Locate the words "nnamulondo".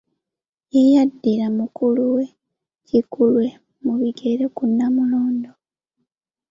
4.69-5.51